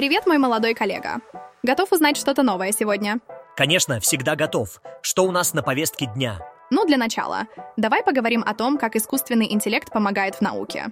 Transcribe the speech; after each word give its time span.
Привет, 0.00 0.26
мой 0.26 0.38
молодой 0.38 0.72
коллега. 0.72 1.20
Готов 1.62 1.92
узнать 1.92 2.16
что-то 2.16 2.42
новое 2.42 2.72
сегодня? 2.72 3.20
Конечно, 3.54 4.00
всегда 4.00 4.34
готов. 4.34 4.80
Что 5.02 5.24
у 5.24 5.30
нас 5.30 5.52
на 5.52 5.62
повестке 5.62 6.06
дня? 6.06 6.40
Ну, 6.70 6.86
для 6.86 6.96
начала, 6.96 7.48
давай 7.76 8.02
поговорим 8.02 8.42
о 8.46 8.54
том, 8.54 8.78
как 8.78 8.96
искусственный 8.96 9.52
интеллект 9.52 9.92
помогает 9.92 10.36
в 10.36 10.40
науке. 10.40 10.86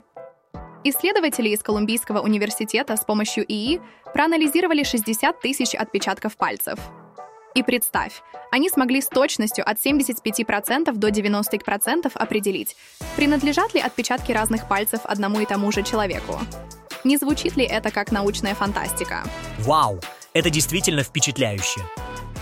Исследователи 0.84 1.48
из 1.48 1.62
Колумбийского 1.62 2.20
университета 2.20 2.98
с 2.98 3.00
помощью 3.06 3.46
ИИ 3.50 3.80
проанализировали 4.12 4.82
60 4.82 5.40
тысяч 5.40 5.74
отпечатков 5.74 6.36
пальцев. 6.36 6.78
И 7.54 7.62
представь, 7.62 8.20
они 8.50 8.68
смогли 8.68 9.00
с 9.00 9.08
точностью 9.08 9.66
от 9.66 9.78
75% 9.78 10.92
до 10.92 11.08
90% 11.08 12.12
определить, 12.12 12.76
принадлежат 13.16 13.72
ли 13.72 13.80
отпечатки 13.80 14.32
разных 14.32 14.68
пальцев 14.68 15.00
одному 15.04 15.40
и 15.40 15.46
тому 15.46 15.72
же 15.72 15.82
человеку. 15.82 16.38
Не 17.04 17.16
звучит 17.16 17.56
ли 17.56 17.64
это 17.64 17.90
как 17.90 18.12
научная 18.12 18.54
фантастика? 18.54 19.22
Вау, 19.58 20.00
это 20.32 20.50
действительно 20.50 21.02
впечатляюще. 21.02 21.80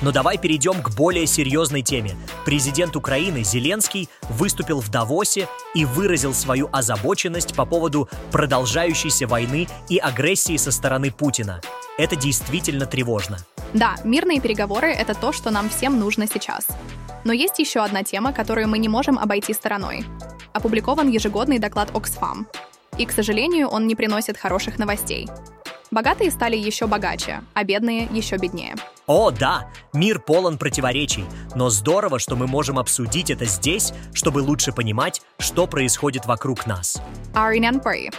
Но 0.02 0.12
давай 0.12 0.36
перейдем 0.36 0.82
к 0.82 0.94
более 0.94 1.26
серьезной 1.26 1.82
теме. 1.82 2.16
Президент 2.44 2.96
Украины 2.96 3.42
Зеленский 3.42 4.08
выступил 4.28 4.80
в 4.80 4.90
Давосе 4.90 5.48
и 5.74 5.84
выразил 5.84 6.34
свою 6.34 6.68
озабоченность 6.70 7.54
по 7.54 7.64
поводу 7.64 8.08
продолжающейся 8.30 9.26
войны 9.26 9.68
и 9.88 9.98
агрессии 9.98 10.56
со 10.56 10.70
стороны 10.70 11.10
Путина. 11.10 11.60
Это 11.96 12.14
действительно 12.14 12.84
тревожно. 12.84 13.38
Да, 13.73 13.96
мирные 14.04 14.40
переговоры— 14.40 14.92
это 14.92 15.14
то, 15.14 15.32
что 15.32 15.50
нам 15.50 15.70
всем 15.70 15.98
нужно 15.98 16.26
сейчас. 16.26 16.66
Но 17.24 17.32
есть 17.32 17.59
еще 17.59 17.80
одна 17.80 18.04
тема, 18.04 18.32
которую 18.32 18.68
мы 18.68 18.78
не 18.78 18.88
можем 18.88 19.18
обойти 19.18 19.54
стороной. 19.54 20.04
Опубликован 20.52 21.09
ежегодный 21.09 21.59
доклад 21.59 21.90
Oxfam. 21.90 22.46
И, 22.98 23.06
к 23.06 23.12
сожалению, 23.12 23.68
он 23.68 23.86
не 23.86 23.95
приносит 23.95 24.36
хороших 24.36 24.78
новостей. 24.78 25.28
Богатые 25.91 26.30
стали 26.30 26.56
еще 26.56 26.87
богаче, 26.87 27.42
а 27.54 27.62
бедные 27.62 28.09
еще 28.10 28.37
беднее. 28.37 28.74
О, 29.07 29.30
да, 29.30 29.70
мир 29.93 30.18
полон 30.18 30.59
противоречий, 30.59 31.24
но 31.54 31.70
здорово, 31.70 32.18
что 32.18 32.35
мы 32.35 32.48
можем 32.48 32.79
обсудить 32.79 33.30
это 33.30 33.45
здесь, 33.45 33.93
чтобы 34.12 34.40
лучше 34.40 34.73
понимать, 34.73 35.23
что 35.38 35.66
происходит 35.68 36.26
вокруг 36.26 36.66
нас. 36.66 37.01
Аринян 37.35 37.80
Пэй. 37.80 38.10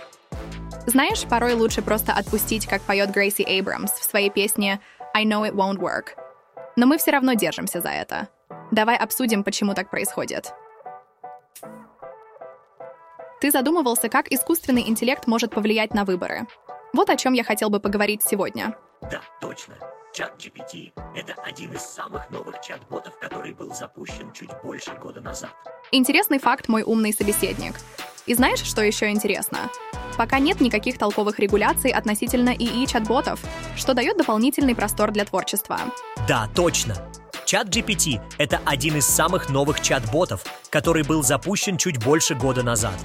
Знаешь, 0.86 1.24
порой 1.24 1.54
лучше 1.54 1.82
просто 1.82 2.14
отпустить, 2.14 2.66
как 2.66 2.82
поет 2.84 3.12
Грейси 3.12 3.42
Эйбрамс 3.42 3.92
в 3.92 4.04
своей 4.04 4.30
песне 4.30 4.80
«I 5.14 5.26
know 5.26 5.46
it 5.46 5.54
won't 5.54 5.80
work». 5.80 6.16
Но 6.78 6.86
мы 6.86 6.98
все 6.98 7.12
равно 7.12 7.34
держимся 7.34 7.82
за 7.82 7.90
это. 7.90 8.30
Давай 8.72 8.96
обсудим, 8.96 9.44
почему 9.44 9.74
так 9.74 9.90
происходит. 9.90 10.54
Ты 13.40 13.52
задумывался, 13.52 14.10
как 14.10 14.32
искусственный 14.32 14.88
интеллект 14.90 15.28
может 15.28 15.52
повлиять 15.52 15.94
на 15.94 16.06
выборы. 16.06 16.48
Вот 16.94 17.10
о 17.10 17.16
чем 17.16 17.34
я 17.34 17.44
хотел 17.44 17.70
бы 17.70 17.80
поговорить 17.80 18.24
сегодня. 18.24 18.76
Да, 19.02 19.22
точно. 19.40 19.76
Чат 20.14 20.34
GPT— 20.40 20.92
это 21.16 21.34
один 21.44 21.74
из 21.74 21.82
самых 21.82 22.28
новых 22.32 22.60
чат-ботов, 22.62 23.20
который 23.20 23.54
был 23.54 23.72
запущен 23.72 24.32
чуть 24.34 24.50
больше 24.64 24.92
года 24.96 25.22
назад. 25.22 25.52
Интересный 25.92 26.40
факт, 26.40 26.68
мой 26.68 26.82
умный 26.82 27.14
собеседник. 27.14 27.76
И 28.26 28.34
знаешь, 28.34 28.64
что 28.64 28.82
еще 28.82 29.12
интересно? 29.12 29.70
Пока 30.18 30.40
нет 30.40 30.60
никаких 30.60 30.98
толковых 30.98 31.38
регуляций 31.38 31.92
относительно 31.92 32.50
ИИ 32.50 32.88
чат-ботов, 32.88 33.40
что 33.76 33.94
дает 33.94 34.18
дополнительный 34.18 34.74
простор 34.74 35.12
для 35.12 35.26
творчества. 35.26 35.80
Да, 36.28 36.50
точно. 36.56 36.96
Чат 37.48 37.70
GPT— 37.70 38.20
это 38.38 38.60
один 38.66 38.98
из 38.98 39.06
самых 39.06 39.50
новых 39.50 39.80
чат-ботов, 39.80 40.44
который 40.70 41.04
был 41.04 41.24
запущен 41.24 41.78
чуть 41.78 42.04
больше 42.04 42.36
года 42.36 42.62
назад. 42.62 42.96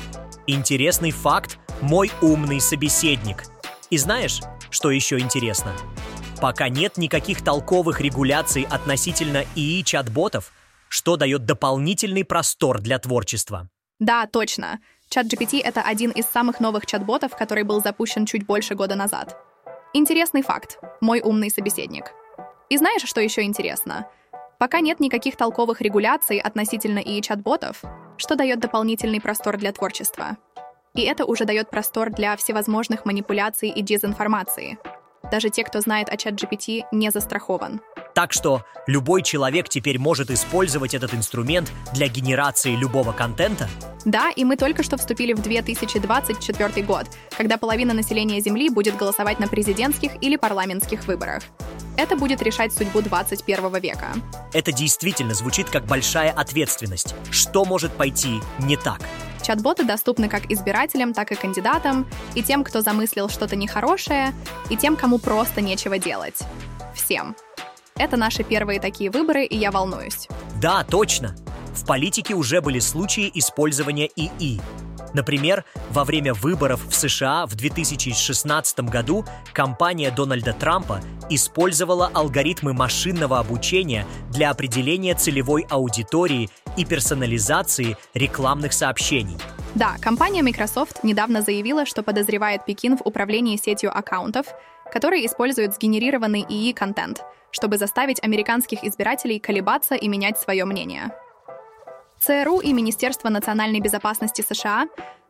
Интересный 0.48 1.12
факт— 1.12 1.60
мой 1.80 2.10
умный 2.20 2.60
собеседник. 2.60 3.44
И 3.90 3.98
знаешь, 3.98 4.40
что 4.68 4.90
еще 4.90 5.20
интересно? 5.20 5.72
Пока 6.40 6.68
нет 6.68 6.96
никаких 6.96 7.44
толковых 7.44 8.00
регуляций 8.00 8.66
относительно 8.68 9.44
ИИ 9.54 9.84
чат-ботов, 9.84 10.50
что 10.88 11.16
дает 11.16 11.44
дополнительный 11.44 12.24
простор 12.24 12.80
для 12.80 12.98
творчества. 12.98 13.68
Да, 14.00 14.26
точно. 14.26 14.80
ChatGPT— 15.08 15.60
это 15.64 15.82
один 15.82 16.10
из 16.10 16.26
самых 16.26 16.58
новых 16.58 16.86
чат-ботов, 16.86 17.36
который 17.36 17.62
был 17.62 17.80
запущен 17.80 18.26
чуть 18.26 18.44
больше 18.44 18.74
года 18.74 18.96
назад. 18.96 19.36
Интересный 19.94 20.42
факт. 20.42 20.80
Мой 21.00 21.20
умный 21.20 21.48
собеседник. 21.48 22.10
И 22.70 22.76
знаешь, 22.76 23.02
что 23.04 23.20
еще 23.20 23.42
интересно? 23.42 24.08
Пока 24.62 24.78
нет 24.78 25.00
никаких 25.00 25.34
толковых 25.34 25.80
регуляций 25.80 26.38
относительно 26.38 27.00
ИИ 27.00 27.20
чат-ботов, 27.20 27.82
что 28.16 28.36
дает 28.36 28.60
дополнительный 28.60 29.20
простор 29.20 29.56
для 29.56 29.72
творчества. 29.72 30.36
И 30.94 31.02
это 31.02 31.24
уже 31.24 31.44
дает 31.44 31.68
простор 31.68 32.12
для 32.12 32.36
всевозможных 32.36 33.04
манипуляций 33.04 33.70
и 33.70 33.82
дезинформации. 33.82 34.78
Даже 35.32 35.50
те, 35.50 35.64
кто 35.64 35.80
знает 35.80 36.08
о 36.10 36.16
чат 36.16 36.34
GPT, 36.34 36.84
не 36.92 37.10
застрахован. 37.10 37.80
Так 38.14 38.32
что 38.32 38.62
любой 38.86 39.24
человек 39.24 39.68
теперь 39.68 39.98
может 39.98 40.30
использовать 40.30 40.94
этот 40.94 41.12
инструмент 41.12 41.72
для 41.92 42.06
генерации 42.06 42.76
любого 42.76 43.10
контента? 43.10 43.68
Да, 44.04 44.30
и 44.30 44.44
мы 44.44 44.56
только 44.56 44.84
что 44.84 44.96
вступили 44.96 45.32
в 45.32 45.42
2024 45.42 46.86
год, 46.86 47.06
когда 47.36 47.56
половина 47.56 47.94
населения 47.94 48.38
Земли 48.38 48.68
будет 48.68 48.96
голосовать 48.96 49.40
на 49.40 49.48
президентских 49.48 50.22
или 50.22 50.36
парламентских 50.36 51.08
выборах. 51.08 51.42
Это 51.96 52.16
будет 52.16 52.42
решать 52.42 52.72
судьбу 52.72 53.02
21 53.02 53.78
века. 53.80 54.08
Это 54.52 54.72
действительно 54.72 55.34
звучит 55.34 55.68
как 55.68 55.84
большая 55.84 56.30
ответственность. 56.30 57.14
Что 57.30 57.64
может 57.64 57.92
пойти 57.92 58.40
не 58.58 58.76
так? 58.76 59.00
Чат-боты 59.42 59.84
доступны 59.84 60.28
как 60.28 60.50
избирателям, 60.50 61.12
так 61.12 61.32
и 61.32 61.34
кандидатам, 61.34 62.06
и 62.34 62.42
тем, 62.42 62.64
кто 62.64 62.80
замыслил 62.80 63.28
что-то 63.28 63.56
нехорошее, 63.56 64.32
и 64.70 64.76
тем, 64.76 64.96
кому 64.96 65.18
просто 65.18 65.60
нечего 65.60 65.98
делать. 65.98 66.40
Всем. 66.94 67.36
Это 67.96 68.16
наши 68.16 68.42
первые 68.44 68.80
такие 68.80 69.10
выборы, 69.10 69.44
и 69.44 69.56
я 69.56 69.70
волнуюсь. 69.70 70.28
Да, 70.60 70.84
точно. 70.84 71.36
В 71.74 71.86
политике 71.86 72.34
уже 72.34 72.60
были 72.60 72.78
случаи 72.78 73.30
использования 73.34 74.08
ИИ. 74.16 74.60
Например, 75.14 75.64
во 75.90 76.04
время 76.04 76.34
выборов 76.34 76.80
в 76.88 76.94
США 76.94 77.46
в 77.46 77.54
2016 77.54 78.80
году 78.80 79.24
компания 79.52 80.10
Дональда 80.10 80.52
Трампа 80.52 81.00
использовала 81.28 82.10
алгоритмы 82.12 82.72
машинного 82.72 83.38
обучения 83.38 84.06
для 84.30 84.50
определения 84.50 85.14
целевой 85.14 85.66
аудитории 85.68 86.48
и 86.76 86.84
персонализации 86.84 87.96
рекламных 88.14 88.72
сообщений. 88.72 89.36
Да, 89.74 89.96
компания 90.00 90.42
Microsoft 90.42 91.02
недавно 91.02 91.42
заявила, 91.42 91.86
что 91.86 92.02
подозревает 92.02 92.64
Пекин 92.64 92.96
в 92.96 93.02
управлении 93.02 93.56
сетью 93.56 93.96
аккаунтов, 93.96 94.46
которые 94.92 95.24
используют 95.26 95.74
сгенерированный 95.74 96.44
ИИ-контент, 96.46 97.22
чтобы 97.50 97.78
заставить 97.78 98.22
американских 98.22 98.84
избирателей 98.84 99.38
колебаться 99.38 99.94
и 99.94 100.08
менять 100.08 100.38
свое 100.38 100.64
мнение. 100.64 101.12
ЦРУ 102.22 102.60
и 102.60 102.72
Министерство 102.72 103.30
национальной 103.30 103.80
безопасности 103.80 104.44
США 104.48 104.86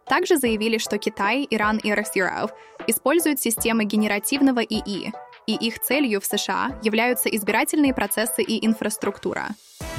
также 0.06 0.36
заявили, 0.36 0.76
что 0.76 0.98
Китай, 0.98 1.47
Иран 1.48 1.78
и 1.78 1.91
Россия 1.92 2.50
используют 2.86 3.41
системы 3.41 3.84
генеративного 3.84 4.60
ИИ, 4.60 5.12
и 5.47 5.54
их 5.54 5.81
целью 5.81 6.20
в 6.20 6.26
США 6.26 6.78
являются 6.82 7.31
избирательные 7.31 7.94
процессы 7.94 8.42
и 8.42 8.64
инфраструктура. 8.66 9.48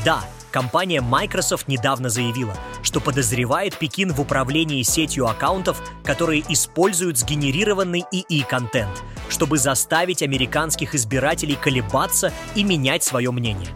Да, 0.06 0.24
компания 0.52 1.02
Microsoft 1.02 1.68
недавно 1.68 2.10
заявила, 2.10 2.54
что 2.84 3.02
подозревает 3.02 3.76
Пекин 3.78 4.14
в 4.14 4.22
управлении 4.22 4.84
сетью 4.84 5.28
аккаунтов, 5.28 5.82
которые 6.04 6.44
используют 6.48 7.18
сгенерированный 7.18 8.04
ИИ-контент, 8.12 9.04
чтобы 9.30 9.58
заставить 9.58 10.22
американских 10.22 10.94
избирателей 10.94 11.56
колебаться 11.56 12.32
и 12.56 12.64
менять 12.64 13.04
свое 13.04 13.32
мнение. 13.32 13.70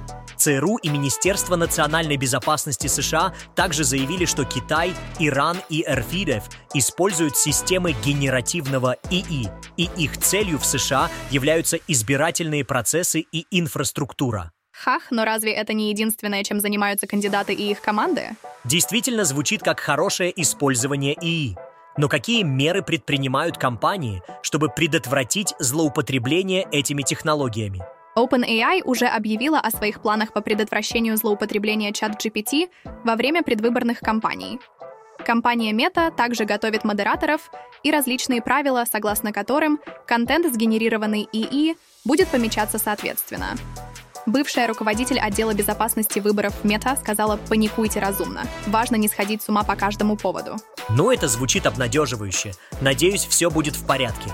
ЦРУ 0.48 0.78
и 0.78 0.88
Министерство 0.88 1.58
национальной 1.58 2.16
безопасности 2.16 2.88
США 2.88 3.34
также 3.54 3.84
заявили, 3.84 4.24
что 4.24 4.46
Китай, 4.46 4.94
Иран 5.20 5.58
и 5.70 5.84
РФИДЕФ 5.86 6.44
используют 6.74 7.36
системы 7.36 7.92
генеративного 7.92 8.96
ИИ, 9.10 9.50
и 9.76 9.90
их 9.98 10.18
целью 10.18 10.58
в 10.58 10.66
США 10.66 11.10
являются 11.32 11.78
избирательные 11.90 12.64
процессы 12.64 13.26
и 13.30 13.46
инфраструктура. 13.52 14.54
Хах, 14.72 15.08
но 15.12 15.26
разве 15.26 15.52
это 15.52 15.74
не 15.74 15.90
единственное, 15.90 16.46
чем 16.46 16.62
занимаются 16.62 17.08
кандидаты 17.08 17.54
и 17.54 17.72
их 17.72 17.82
команды? 17.82 18.30
Действительно 18.64 19.26
звучит 19.26 19.64
как 19.64 19.82
хорошее 19.82 20.32
использование 20.42 21.14
ИИ. 21.14 21.58
Но 21.98 22.08
какие 22.08 22.44
меры 22.44 22.84
предпринимают 22.84 23.58
компании, 23.58 24.22
чтобы 24.44 24.70
предотвратить 24.70 25.56
злоупотребление 25.60 26.66
этими 26.72 27.02
технологиями? 27.02 27.82
OpenAI 28.18 28.82
уже 28.84 29.06
объявила 29.06 29.60
о 29.60 29.70
своих 29.70 30.02
планах 30.02 30.34
по 30.34 30.42
предотвращению 30.42 31.18
злоупотребления 31.18 31.94
чат 31.94 32.14
GPT 32.14 32.70
во 33.04 33.16
время 33.16 33.44
предвыборных 33.44 34.00
кампаний. 34.00 34.60
Компания 35.24 35.72
Meta 35.72 36.12
также 36.16 36.46
готовит 36.46 36.84
модераторов 36.84 37.52
и 37.84 37.92
различные 37.92 38.42
правила, 38.42 38.86
согласно 38.92 39.32
которым 39.32 39.80
контент, 40.08 40.52
сгенерированный 40.52 41.28
ИИ, 41.32 41.76
будет 42.06 42.30
помечаться 42.30 42.80
соответственно. 42.80 43.56
Бывшая 44.26 44.68
руководитель 44.68 45.20
отдела 45.20 45.54
безопасности 45.54 46.20
выборов 46.20 46.64
Мета 46.64 46.96
сказала 46.96 47.38
«паникуйте 47.38 48.00
разумно. 48.00 48.44
Важно 48.66 48.96
не 48.96 49.08
сходить 49.08 49.42
с 49.42 49.50
ума 49.50 49.64
по 49.64 49.76
каждому 49.76 50.18
поводу». 50.18 50.58
Ну, 50.90 51.12
это 51.12 51.28
звучит 51.28 51.66
обнадеживающе. 51.66 52.54
Надеюсь, 52.82 53.26
все 53.26 53.50
будет 53.50 53.76
в 53.76 53.86
порядке. 53.86 54.32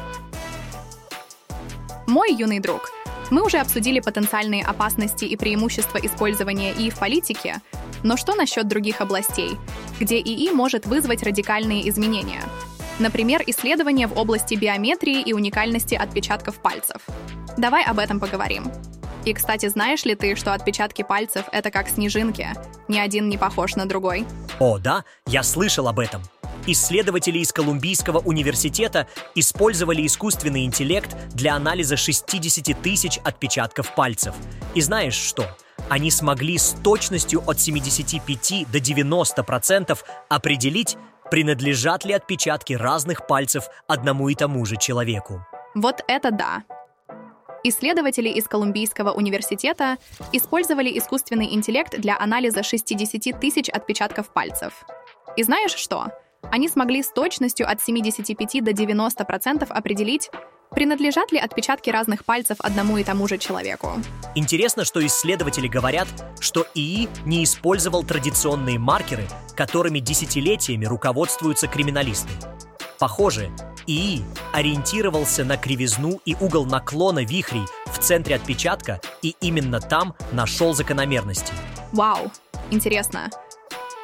Мой 2.07 2.33
юный 2.33 2.59
друг, 2.59 2.91
мы 3.29 3.43
уже 3.43 3.57
обсудили 3.57 3.99
потенциальные 3.99 4.63
опасности 4.63 5.25
и 5.25 5.35
преимущества 5.35 5.97
использования 5.97 6.73
ИИ 6.73 6.89
в 6.89 6.99
политике, 6.99 7.61
но 8.03 8.17
что 8.17 8.35
насчет 8.35 8.67
других 8.67 9.01
областей, 9.01 9.57
где 9.99 10.19
ИИ 10.19 10.51
может 10.51 10.85
вызвать 10.85 11.23
радикальные 11.23 11.89
изменения? 11.89 12.41
Например, 12.99 13.41
исследования 13.47 14.07
в 14.07 14.17
области 14.17 14.55
биометрии 14.55 15.21
и 15.21 15.33
уникальности 15.33 15.95
отпечатков 15.95 16.61
пальцев. 16.61 17.01
Давай 17.57 17.83
об 17.83 17.99
этом 17.99 18.19
поговорим. 18.19 18.71
И, 19.25 19.33
кстати, 19.33 19.67
знаешь 19.69 20.03
ли 20.03 20.15
ты, 20.15 20.35
что 20.35 20.53
отпечатки 20.53 21.01
пальцев— 21.01 21.45
это 21.51 21.71
как 21.71 21.87
снежинки? 21.87 22.49
Ни 22.87 22.99
один 22.99 23.29
не 23.29 23.37
похож 23.37 23.75
на 23.75 23.85
другой. 23.85 24.25
О, 24.59 24.77
да, 24.77 25.05
я 25.25 25.43
слышал 25.43 25.87
об 25.87 25.99
этом. 25.99 26.21
Исследователи 26.65 27.39
из 27.39 27.51
Колумбийского 27.51 28.19
университета 28.19 29.07
использовали 29.35 30.05
искусственный 30.07 30.63
интеллект 30.63 31.13
для 31.33 31.55
анализа 31.55 31.97
60 31.97 32.81
тысяч 32.81 33.17
отпечатков 33.17 33.93
пальцев. 33.95 34.33
И 34.73 34.79
знаешь 34.79 35.15
что? 35.15 35.45
Они 35.89 36.09
смогли 36.09 36.57
с 36.57 36.75
точностью 36.81 37.43
от 37.45 37.59
75 37.59 38.71
до 38.71 38.77
90% 38.77 39.99
определить, 40.29 40.95
принадлежат 41.29 42.05
ли 42.05 42.13
отпечатки 42.13 42.71
разных 42.73 43.27
пальцев 43.27 43.65
одному 43.87 44.29
и 44.29 44.35
тому 44.35 44.65
же 44.65 44.77
человеку. 44.77 45.45
Вот 45.75 46.01
это 46.07 46.31
да! 46.31 46.63
Исследователи 47.65 48.29
из 48.29 48.47
Колумбийского 48.47 49.11
университета 49.11 49.97
использовали 50.31 50.97
искусственный 50.97 51.53
интеллект 51.53 51.99
для 51.99 52.17
анализа 52.17 52.63
60 52.63 53.37
тысяч 53.39 53.67
отпечатков 53.67 54.31
пальцев. 54.31 54.85
И 55.35 55.43
знаешь 55.43 55.73
что? 55.73 56.07
Они 56.51 56.67
смогли 56.69 57.01
с 57.01 57.09
точностью 57.11 57.69
от 57.69 57.81
75 57.81 58.63
до 58.63 58.71
90% 58.71 59.67
определить, 59.69 60.29
принадлежат 60.71 61.31
ли 61.31 61.39
отпечатки 61.39 61.89
разных 61.89 62.25
пальцев 62.25 62.57
одному 62.59 62.97
и 62.97 63.03
тому 63.03 63.27
же 63.27 63.37
человеку. 63.37 63.91
Интересно, 64.35 64.85
что 64.85 65.05
исследователи 65.05 65.67
говорят, 65.67 66.07
что 66.39 66.65
ИИ 66.73 67.07
не 67.25 67.43
использовал 67.43 68.03
традиционные 68.03 68.79
маркеры, 68.79 69.27
которыми 69.55 69.99
десятилетиями 69.99 70.85
руководствуются 70.85 71.67
криминалисты. 71.67 72.31
Похоже, 72.99 73.51
ИИ 73.85 74.23
ориентировался 74.53 75.43
на 75.43 75.57
кривизну 75.57 76.21
и 76.25 76.35
угол 76.39 76.65
наклона 76.65 77.23
вихрей 77.23 77.65
в 77.87 77.99
центре 77.99 78.35
отпечатка 78.35 79.01
и 79.21 79.35
именно 79.41 79.79
там 79.79 80.15
нашел 80.31 80.73
закономерности. 80.73 81.53
Вау, 81.91 82.31
интересно. 82.71 83.29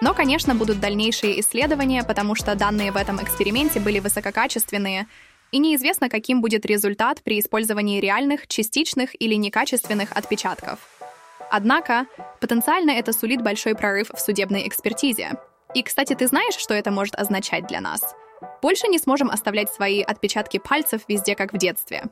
Но, 0.01 0.13
конечно, 0.13 0.55
будут 0.55 0.79
дальнейшие 0.79 1.41
исследования, 1.41 2.03
потому 2.03 2.33
что 2.35 2.55
данные 2.55 2.91
в 2.91 2.97
этом 2.97 3.21
эксперименте 3.21 3.79
были 3.79 3.99
высококачественные, 3.99 5.07
и 5.51 5.57
неизвестно, 5.57 6.09
каким 6.09 6.41
будет 6.41 6.65
результат 6.65 7.21
при 7.23 7.39
использовании 7.39 7.99
реальных, 7.99 8.47
частичных 8.47 9.19
или 9.19 9.33
некачественных 9.35 10.11
отпечатков. 10.13 10.79
Однако, 11.51 12.05
потенциально 12.39 12.91
это 12.91 13.11
сулит 13.11 13.41
большой 13.41 13.75
прорыв 13.75 14.09
в 14.13 14.19
судебной 14.19 14.67
экспертизе. 14.67 15.33
И, 15.73 15.83
кстати, 15.83 16.13
ты 16.13 16.27
знаешь, 16.27 16.55
что 16.55 16.73
это 16.73 16.91
может 16.91 17.15
означать 17.15 17.67
для 17.67 17.81
нас? 17.81 18.15
Больше 18.61 18.87
не 18.87 18.99
сможем 18.99 19.29
оставлять 19.29 19.69
свои 19.69 20.01
отпечатки 20.01 20.59
пальцев 20.59 21.01
везде, 21.07 21.35
как 21.35 21.51
в 21.51 21.57
детстве. 21.57 22.05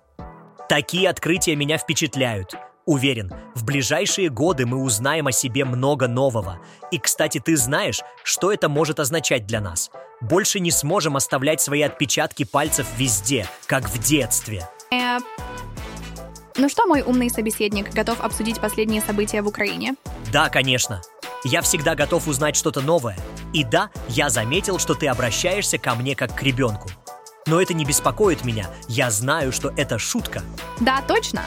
Такие 0.68 1.10
открытия 1.10 1.56
меня 1.56 1.78
впечатляют. 1.78 2.56
Уверен, 2.88 3.34
в 3.54 3.66
ближайшие 3.66 4.30
годы 4.30 4.66
мы 4.66 4.82
узнаем 4.82 5.28
о 5.28 5.34
себе 5.34 5.66
много 5.66 6.08
нового. 6.08 6.62
И, 6.90 6.98
кстати, 6.98 7.38
ты 7.38 7.58
знаешь, 7.58 8.00
что 8.24 8.50
это 8.50 8.70
может 8.70 9.02
означать 9.02 9.46
для 9.46 9.60
нас. 9.60 9.92
Больше 10.22 10.62
не 10.62 10.72
сможем 10.72 11.18
оставлять 11.18 11.60
свои 11.60 11.82
отпечатки 11.82 12.46
пальцев 12.46 12.88
везде, 12.96 13.46
как 13.66 13.90
в 13.90 14.00
детстве. 14.00 14.70
Э, 14.90 15.18
ну 16.56 16.70
что, 16.70 16.86
мой 16.86 17.02
умный 17.02 17.30
собеседник, 17.30 17.94
готов 17.94 18.22
обсудить 18.22 18.62
последние 18.62 19.02
события 19.02 19.42
в 19.42 19.48
Украине? 19.48 19.96
Да, 20.32 20.48
конечно. 20.48 21.02
Я 21.44 21.62
всегда 21.62 21.94
готов 21.94 22.26
узнать 22.26 22.56
что-то 22.56 22.80
новое. 22.80 23.18
И 23.52 23.66
да, 23.66 23.90
я 24.08 24.30
заметил, 24.30 24.80
что 24.80 24.94
ты 24.94 25.08
обращаешься 25.08 25.78
ко 25.78 25.94
мне 25.94 26.16
как 26.16 26.34
к 26.34 26.42
ребенку. 26.42 26.88
Но 27.48 27.62
это 27.62 27.74
не 27.74 27.84
беспокоит 27.84 28.46
меня. 28.46 28.70
Я 28.88 29.12
знаю, 29.12 29.52
что 29.52 29.74
это 29.76 30.00
шутка. 30.00 30.42
Да, 30.80 31.02
точно. 31.06 31.44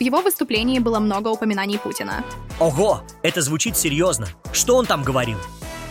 В 0.00 0.02
его 0.02 0.22
выступлении 0.22 0.78
было 0.78 0.98
много 0.98 1.28
упоминаний 1.28 1.78
Путина. 1.78 2.24
Ого, 2.58 3.02
это 3.22 3.42
звучит 3.42 3.76
серьезно. 3.76 4.28
Что 4.50 4.76
он 4.76 4.86
там 4.86 5.02
говорил? 5.02 5.36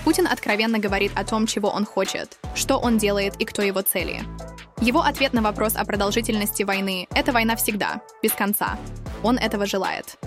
Путин 0.03 0.25
откровенно 0.25 0.79
говорит 0.79 1.11
о 1.13 1.23
том, 1.23 1.45
чего 1.45 1.69
он 1.69 1.85
хочет, 1.85 2.39
что 2.55 2.77
он 2.77 2.97
делает 2.97 3.35
и 3.35 3.45
кто 3.45 3.61
его 3.61 3.81
цели. 3.81 4.23
Его 4.81 5.01
ответ 5.01 5.33
на 5.33 5.43
вопрос 5.43 5.75
о 5.75 5.85
продолжительности 5.85 6.63
войны– 6.63 7.07
это 7.11 7.31
война 7.31 7.55
всегда, 7.55 8.01
без 8.23 8.31
конца. 8.31 8.79
Он 9.21 9.37
этого 9.37 9.67
желает. 9.67 10.17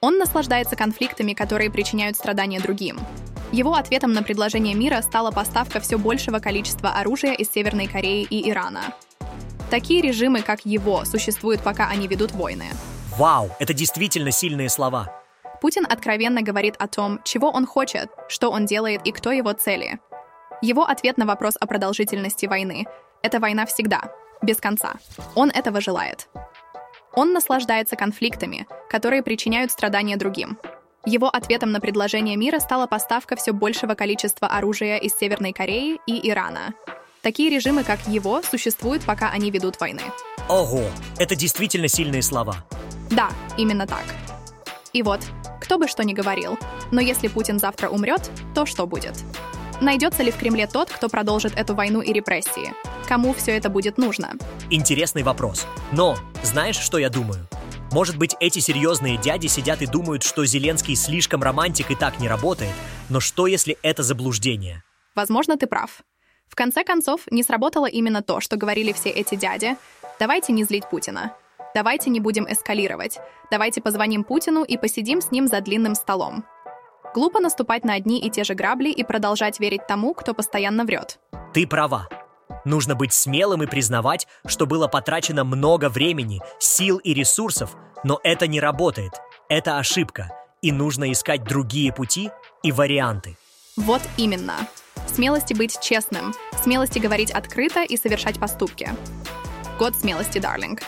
Он 0.00 0.16
наслаждается 0.16 0.74
конфликтами, 0.74 1.34
которые 1.34 1.70
причиняют 1.70 2.16
страдания 2.16 2.60
другим. 2.60 2.98
Его 3.52 3.74
ответом 3.74 4.14
на 4.14 4.22
предложение 4.22 4.74
мира 4.74 5.02
стала 5.02 5.32
поставка 5.32 5.80
все 5.80 5.98
большего 5.98 6.38
количества 6.38 6.92
оружия 6.92 7.34
из 7.34 7.52
Северной 7.52 7.88
Кореи 7.88 8.22
и 8.22 8.48
Ирана– 8.48 8.94
Такие 9.70 10.00
режимы, 10.00 10.42
как 10.42 10.64
его, 10.64 11.04
существуют, 11.04 11.60
пока 11.62 11.88
они 11.88 12.06
ведут 12.06 12.32
войны. 12.32 12.66
Вау, 13.18 13.50
это 13.58 13.74
действительно 13.74 14.30
сильные 14.30 14.68
слова. 14.68 15.22
Путин 15.60 15.86
откровенно 15.88 16.42
говорит 16.42 16.76
о 16.78 16.86
том, 16.86 17.20
чего 17.24 17.50
он 17.50 17.66
хочет, 17.66 18.10
что 18.28 18.50
он 18.50 18.66
делает 18.66 19.00
и 19.04 19.12
кто 19.12 19.32
его 19.32 19.52
цели. 19.52 19.98
Его 20.62 20.84
ответ 20.84 21.18
на 21.18 21.26
вопрос 21.26 21.56
о 21.58 21.66
продолжительности 21.66 22.46
войны– 22.46 22.86
это 23.22 23.40
война 23.40 23.66
всегда, 23.66 24.12
без 24.42 24.58
конца. 24.58 24.94
Он 25.34 25.50
этого 25.50 25.80
желает. 25.80 26.28
Он 27.14 27.32
наслаждается 27.32 27.96
конфликтами, 27.96 28.66
которые 28.88 29.22
причиняют 29.22 29.72
страдания 29.72 30.16
другим. 30.16 30.58
Его 31.04 31.28
ответом 31.28 31.72
на 31.72 31.80
предложение 31.80 32.36
мира 32.36 32.58
стала 32.58 32.86
поставка 32.86 33.36
все 33.36 33.52
большего 33.52 33.94
количества 33.94 34.48
оружия 34.48 34.98
из 34.98 35.16
Северной 35.16 35.52
Кореи 35.52 35.98
и 36.06 36.28
Ирана. 36.28 36.74
Такие 37.26 37.50
режимы, 37.50 37.82
как 37.82 38.06
его, 38.06 38.40
существуют, 38.40 39.02
пока 39.02 39.30
они 39.30 39.50
ведут 39.50 39.80
войны. 39.80 40.02
Ого, 40.48 40.84
это 41.18 41.34
действительно 41.34 41.88
сильные 41.88 42.22
слова. 42.22 42.64
Да, 43.10 43.30
именно 43.56 43.84
так. 43.84 44.04
И 44.92 45.02
вот, 45.02 45.22
кто 45.60 45.76
бы 45.76 45.88
что 45.88 46.04
ни 46.04 46.14
говорил, 46.14 46.56
но 46.92 47.00
если 47.00 47.26
Путин 47.26 47.58
завтра 47.58 47.88
умрет, 47.88 48.30
то 48.54 48.64
что 48.64 48.86
будет? 48.86 49.14
Найдется 49.80 50.22
ли 50.22 50.30
в 50.30 50.36
Кремле 50.36 50.68
тот, 50.68 50.88
кто 50.88 51.08
продолжит 51.08 51.54
эту 51.56 51.74
войну 51.74 52.00
и 52.00 52.12
репрессии? 52.12 52.72
Кому 53.08 53.34
все 53.34 53.56
это 53.56 53.70
будет 53.70 53.98
нужно? 53.98 54.34
Интересный 54.70 55.24
вопрос. 55.24 55.66
Но, 55.90 56.16
знаешь, 56.44 56.78
что 56.78 56.96
я 56.96 57.10
думаю? 57.10 57.48
Может 57.90 58.18
быть, 58.18 58.36
эти 58.38 58.60
серьезные 58.60 59.16
дяди 59.16 59.48
сидят 59.48 59.82
и 59.82 59.86
думают, 59.86 60.22
что 60.22 60.46
Зеленский 60.46 60.94
слишком 60.94 61.42
романтик 61.42 61.90
и 61.90 61.96
так 61.96 62.20
не 62.20 62.28
работает, 62.28 62.70
но 63.08 63.18
что, 63.18 63.48
если 63.48 63.76
это 63.82 64.04
заблуждение? 64.04 64.84
Возможно, 65.16 65.56
ты 65.56 65.66
прав. 65.66 66.04
В 66.48 66.54
конце 66.54 66.84
концов, 66.84 67.22
не 67.30 67.42
сработало 67.42 67.86
именно 67.86 68.22
то, 68.22 68.40
что 68.40 68.56
говорили 68.56 68.92
все 68.92 69.10
эти 69.10 69.34
дяди. 69.34 69.76
Давайте 70.18 70.52
не 70.52 70.64
злить 70.64 70.88
Путина. 70.88 71.34
Давайте 71.74 72.08
не 72.08 72.20
будем 72.20 72.50
эскалировать. 72.50 73.18
Давайте 73.50 73.82
позвоним 73.82 74.24
Путину 74.24 74.64
и 74.64 74.78
посидим 74.78 75.20
с 75.20 75.30
ним 75.30 75.46
за 75.46 75.60
длинным 75.60 75.94
столом. 75.94 76.44
Глупо 77.14 77.40
наступать 77.40 77.84
на 77.84 77.94
одни 77.94 78.20
и 78.20 78.30
те 78.30 78.44
же 78.44 78.54
грабли 78.54 78.90
и 78.90 79.04
продолжать 79.04 79.60
верить 79.60 79.86
тому, 79.86 80.14
кто 80.14 80.34
постоянно 80.34 80.84
врет. 80.84 81.18
Ты 81.52 81.66
права. 81.66 82.08
Нужно 82.64 82.94
быть 82.94 83.12
смелым 83.12 83.62
и 83.62 83.66
признавать, 83.66 84.26
что 84.46 84.66
было 84.66 84.88
потрачено 84.88 85.44
много 85.44 85.88
времени, 85.88 86.40
сил 86.58 86.98
и 86.98 87.14
ресурсов, 87.14 87.76
но 88.04 88.20
это 88.22 88.46
не 88.46 88.60
работает. 88.60 89.12
Это 89.48 89.78
ошибка, 89.78 90.32
и 90.62 90.72
нужно 90.72 91.12
искать 91.12 91.44
другие 91.44 91.92
пути 91.92 92.30
и 92.62 92.72
варианты. 92.72 93.36
Вот 93.76 94.00
именно 94.16 94.66
смелости 95.06 95.52
быть 95.52 95.78
честным, 95.80 96.34
смелости 96.62 96.98
говорить 96.98 97.30
открыто 97.30 97.82
и 97.82 97.98
совершать 97.98 98.40
поступки. 98.40 98.88
Год 99.78 99.94
смелости, 99.94 100.38
дарлинг. 100.38 100.80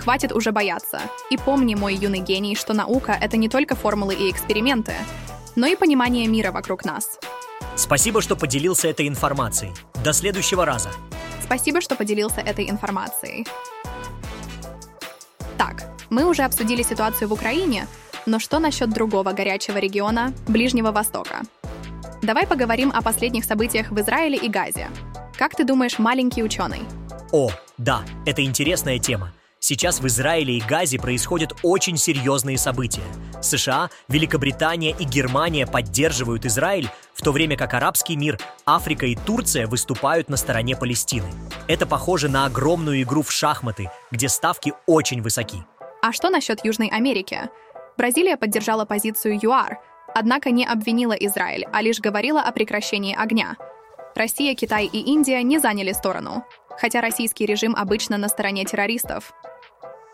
Хватит 0.00 0.32
уже 0.32 0.52
бояться. 0.52 1.00
И 1.30 1.36
помни, 1.36 1.74
мой 1.74 1.96
юный 1.96 2.20
гений, 2.20 2.54
что 2.54 2.74
наука— 2.74 3.18
это 3.20 3.36
не 3.36 3.48
только 3.48 3.74
формулы 3.74 4.14
и 4.14 4.30
эксперименты, 4.30 4.94
но 5.56 5.66
и 5.66 5.74
понимание 5.74 6.28
мира 6.28 6.52
вокруг 6.52 6.84
нас. 6.84 7.18
Спасибо, 7.74 8.22
что 8.22 8.36
поделился 8.36 8.86
этой 8.86 9.08
информацией. 9.08 9.72
До 10.04 10.12
следующего 10.12 10.64
раза. 10.64 10.90
Спасибо, 11.42 11.80
что 11.80 11.96
поделился 11.96 12.40
этой 12.40 12.70
информацией. 12.70 13.48
Так, 15.56 15.90
мы 16.08 16.24
уже 16.24 16.42
обсудили 16.42 16.82
ситуацию 16.82 17.28
в 17.28 17.32
Украине, 17.32 17.88
но 18.26 18.38
что 18.38 18.60
насчет 18.60 18.90
другого 18.90 19.32
горячего 19.32 19.78
региона— 19.78 20.32
Ближнего 20.46 20.92
Востока? 20.92 21.42
Давай 22.22 22.46
поговорим 22.46 22.90
о 22.92 23.00
последних 23.00 23.44
событиях 23.44 23.90
в 23.90 24.00
Израиле 24.00 24.36
и 24.36 24.48
Газе. 24.48 24.88
Как 25.36 25.54
ты 25.54 25.64
думаешь, 25.64 25.98
маленький 25.98 26.42
ученый? 26.42 26.80
О, 27.30 27.50
да, 27.76 28.02
это 28.26 28.42
интересная 28.42 28.98
тема. 28.98 29.32
Сейчас 29.60 30.00
в 30.00 30.06
Израиле 30.06 30.56
и 30.56 30.60
Газе 30.60 30.98
происходят 30.98 31.52
очень 31.62 31.96
серьезные 31.96 32.58
события. 32.58 33.02
США, 33.40 33.90
Великобритания 34.08 34.94
и 34.98 35.04
Германия 35.04 35.66
поддерживают 35.66 36.44
Израиль, 36.44 36.88
в 37.14 37.22
то 37.22 37.30
время 37.30 37.56
как 37.56 37.74
арабский 37.74 38.16
мир, 38.16 38.38
Африка 38.66 39.06
и 39.06 39.14
Турция 39.14 39.66
выступают 39.66 40.28
на 40.28 40.36
стороне 40.36 40.76
Палестины. 40.76 41.28
Это 41.68 41.86
похоже 41.86 42.28
на 42.28 42.46
огромную 42.46 43.02
игру 43.02 43.22
в 43.22 43.30
шахматы, 43.30 43.90
где 44.10 44.28
ставки 44.28 44.72
очень 44.86 45.22
высоки. 45.22 45.64
А 46.02 46.12
что 46.12 46.30
насчет 46.30 46.64
Южной 46.64 46.88
Америки? 46.88 47.48
Бразилия 47.96 48.36
поддержала 48.36 48.84
позицию 48.84 49.40
ЮАР, 49.42 49.78
однако 50.18 50.50
не 50.50 50.66
обвинила 50.66 51.12
Израиль, 51.12 51.64
а 51.72 51.80
лишь 51.80 52.00
говорила 52.00 52.42
о 52.42 52.52
прекращении 52.52 53.14
огня. 53.16 53.56
Россия, 54.14 54.54
Китай 54.54 54.86
и 54.86 54.98
Индия 54.98 55.42
не 55.42 55.58
заняли 55.58 55.92
сторону, 55.92 56.44
хотя 56.70 57.00
российский 57.00 57.46
режим 57.46 57.76
обычно 57.76 58.18
на 58.18 58.28
стороне 58.28 58.64
террористов. 58.64 59.32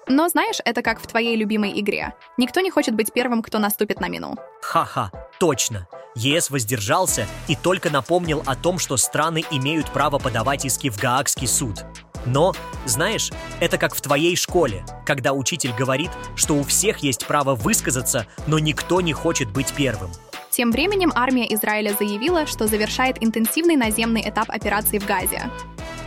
Но 0.06 0.28
знаешь, 0.28 0.58
это 0.64 0.82
как 0.82 1.00
в 1.00 1.06
твоей 1.06 1.36
любимой 1.36 1.80
игре. 1.80 2.14
Никто 2.36 2.60
не 2.60 2.70
хочет 2.70 2.94
быть 2.94 3.12
первым, 3.14 3.42
кто 3.42 3.58
наступит 3.58 4.00
на 4.00 4.08
мину. 4.08 4.36
Ха-ха, 4.60 5.10
точно. 5.40 5.88
ЕС 6.14 6.50
воздержался 6.50 7.26
и 7.48 7.56
только 7.56 7.90
напомнил 7.90 8.42
о 8.46 8.54
том, 8.54 8.78
что 8.78 8.98
страны 8.98 9.42
имеют 9.50 9.90
право 9.90 10.18
подавать 10.18 10.66
иски 10.66 10.90
в 10.90 10.98
Гаагский 10.98 11.48
суд. 11.48 11.84
Но, 12.26 12.54
знаешь, 12.86 13.30
это 13.60 13.78
как 13.78 13.94
в 13.94 14.00
твоей 14.00 14.36
школе, 14.36 14.84
когда 15.04 15.32
учитель 15.32 15.72
говорит, 15.76 16.10
что 16.36 16.54
у 16.54 16.62
всех 16.62 16.98
есть 16.98 17.26
право 17.26 17.54
высказаться, 17.54 18.26
но 18.46 18.58
никто 18.58 19.00
не 19.00 19.12
хочет 19.12 19.50
быть 19.50 19.72
первым. 19.72 20.10
Тем 20.50 20.70
временем 20.70 21.12
армия 21.14 21.52
Израиля 21.54 21.96
заявила, 21.98 22.46
что 22.46 22.66
завершает 22.66 23.22
интенсивный 23.22 23.76
наземный 23.76 24.22
этап 24.28 24.50
операции 24.50 24.98
в 24.98 25.06
Газе. 25.06 25.50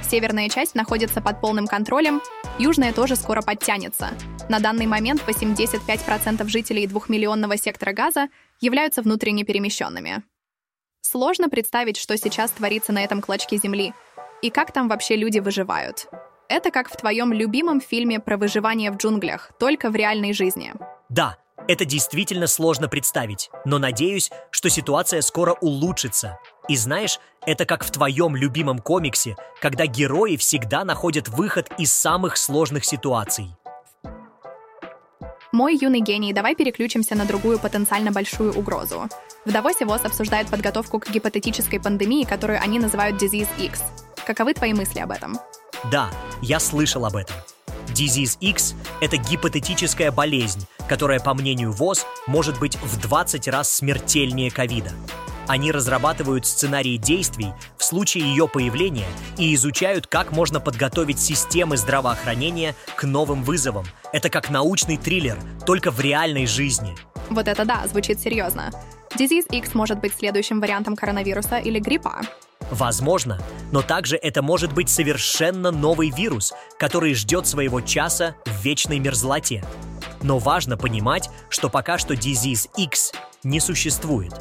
Северная 0.10 0.48
часть 0.48 0.74
находится 0.74 1.20
под 1.20 1.42
полным 1.42 1.68
контролем, 1.68 2.22
южная 2.58 2.94
тоже 2.94 3.18
скоро 3.18 3.42
подтянется. 3.42 4.12
На 4.48 4.60
данный 4.60 4.86
момент 4.86 5.22
85% 5.28 6.48
жителей 6.48 6.88
двухмиллионного 6.88 7.58
сектора 7.58 7.92
Газа 7.92 8.30
являются 8.62 9.02
внутренне 9.02 9.44
перемещенными. 9.44 10.24
Сложно 11.02 11.50
представить, 11.50 11.98
что 11.98 12.18
сейчас 12.18 12.52
творится 12.52 12.94
на 12.94 13.04
этом 13.04 13.22
клочке 13.22 13.58
земли, 13.58 13.94
и 14.42 14.50
как 14.50 14.72
там 14.72 14.88
вообще 14.88 15.16
люди 15.16 15.40
выживают. 15.40 16.08
Это 16.50 16.72
как 16.72 16.90
в 16.90 16.96
твоем 16.96 17.34
любимом 17.34 17.82
фильме 17.82 18.20
про 18.20 18.38
выживание 18.38 18.92
в 18.92 18.98
джунглях, 18.98 19.52
только 19.60 19.90
в 19.90 19.96
реальной 19.96 20.34
жизни. 20.34 20.74
Да, 21.10 21.38
это 21.68 21.84
действительно 21.84 22.48
сложно 22.48 22.88
представить, 22.88 23.50
но 23.66 23.80
надеюсь, 23.80 24.32
что 24.52 24.70
ситуация 24.70 25.22
скоро 25.22 25.54
улучшится. 25.54 26.40
И 26.70 26.78
знаешь, 26.78 27.20
это 27.46 27.66
как 27.66 27.84
в 27.84 27.92
твоем 27.92 28.36
любимом 28.36 28.80
комиксе, 28.80 29.36
когда 29.62 29.86
герои 29.86 30.38
всегда 30.38 30.86
находят 30.86 31.28
выход 31.28 31.70
из 31.78 31.92
самых 31.92 32.38
сложных 32.38 32.86
ситуаций. 32.86 33.50
Мой 35.52 35.78
юный 35.78 36.02
гений, 36.02 36.34
давай 36.34 36.56
переключимся 36.56 37.16
на 37.16 37.26
другую 37.26 37.58
потенциально 37.58 38.12
большую 38.12 38.54
угрозу. 38.54 39.10
В 39.46 39.52
Давосе 39.52 39.86
ВОЗ 39.86 40.06
обсуждают 40.06 40.50
подготовку 40.50 41.00
к 41.00 41.10
гипотетической 41.10 41.80
пандемии, 41.80 42.26
которую 42.26 42.62
они 42.62 42.80
называют 42.80 43.22
Disease 43.22 43.50
X. 43.58 43.82
Каковы 44.28 44.54
твои 44.54 44.74
мысли 44.74 45.00
об 45.00 45.12
этом? 45.12 45.40
Да, 45.90 46.10
я 46.42 46.60
слышал 46.60 47.06
об 47.06 47.16
этом. 47.16 47.38
Disease 47.88 48.38
X– 48.42 48.76
это 49.02 49.16
гипотетическая 49.16 50.12
болезнь, 50.12 50.68
которая, 50.90 51.22
по 51.22 51.34
мнению 51.34 51.72
ВОЗ, 51.72 52.06
может 52.28 52.60
быть 52.60 52.76
в 52.76 53.00
20 53.00 53.48
раз 53.48 53.72
смертельнее 53.72 54.52
ковида. 54.52 54.92
Они 55.48 55.72
разрабатывают 55.72 56.46
сценарии 56.46 56.98
действий 56.98 57.54
в 57.78 57.86
случае 57.86 58.26
ее 58.26 58.50
появления 58.50 59.08
и 59.38 59.56
изучают, 59.56 60.08
как 60.08 60.34
можно 60.34 60.60
подготовить 60.60 61.22
системы 61.22 61.78
здравоохранения 61.78 62.76
к 62.98 63.06
новым 63.06 63.44
вызовам. 63.44 63.86
Это 64.12 64.30
как 64.30 64.50
научный 64.50 64.98
триллер, 64.98 65.38
только 65.66 65.90
в 65.90 66.02
реальной 66.02 66.48
жизни. 66.48 66.98
Вот 67.30 67.48
это 67.48 67.64
да, 67.64 67.88
звучит 67.88 68.20
серьезно. 68.20 68.72
Disease 69.18 69.48
X 69.50 69.74
может 69.74 70.02
быть 70.02 70.14
следующим 70.14 70.60
вариантом 70.60 70.98
коронавируса 70.98 71.60
или 71.60 71.80
гриппа. 71.80 72.24
Возможно, 72.72 73.40
но 73.72 73.82
также 73.82 74.18
это 74.18 74.42
может 74.42 74.74
быть 74.74 74.90
совершенно 74.90 75.72
новый 75.72 76.10
вирус, 76.10 76.54
который 76.78 77.14
ждет 77.14 77.48
своего 77.48 77.82
часа 77.82 78.36
в 78.46 78.64
вечной 78.64 79.00
мерзлоте. 79.00 79.64
Но 80.22 80.40
важно 80.40 80.78
понимать, 80.78 81.30
что 81.50 81.70
пока 81.70 81.98
что 81.98 82.14
Disease 82.14 82.70
X 82.76 83.14
не 83.44 83.60
существует. 83.60 84.34